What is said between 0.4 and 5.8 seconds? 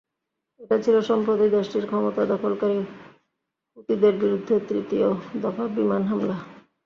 এটা ছিল সম্প্রতি দেশটির ক্ষমতা দখলকারী হুতিদের বিরুদ্ধে তৃতীয় দফা